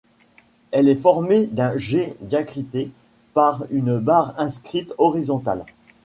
Elle 0.71 0.89
est 0.89 0.95
formée 0.95 1.45
d'un 1.45 1.77
G 1.77 2.15
diacrité 2.21 2.89
par 3.35 3.65
une 3.69 3.99
barre 3.99 4.33
inscrite 4.39 4.91
horizontal. 4.97 5.63